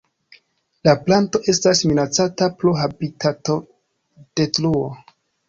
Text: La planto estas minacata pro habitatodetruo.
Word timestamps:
La 0.87 0.95
planto 1.09 1.41
estas 1.53 1.81
minacata 1.89 2.47
pro 2.63 2.73
habitatodetruo. 2.87 4.83